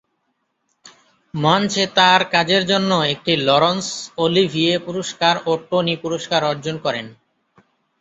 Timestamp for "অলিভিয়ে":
4.17-4.73